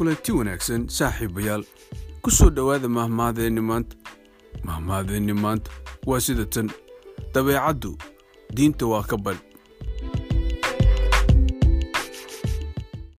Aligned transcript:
kulanti 0.00 0.32
wanaagsan 0.32 0.88
saaxiibayaal. 0.88 1.62
Ku 2.24 2.30
soo 2.30 2.48
dhowaada 2.50 2.88
mahmaadeenni 2.88 3.60
maanta. 3.60 3.96
Mahmaadeenni 4.64 5.32
maanta 5.32 5.70
waa 6.06 6.20
sida 6.20 6.44
tan. 6.44 6.70
Dabeecaddu 7.34 7.90
diinta 8.56 8.86
waa 8.86 9.02
ka 9.02 9.16
bal. 9.16 9.36